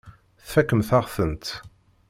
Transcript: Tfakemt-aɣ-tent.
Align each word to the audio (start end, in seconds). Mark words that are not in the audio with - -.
Tfakemt-aɣ-tent. 0.45 1.47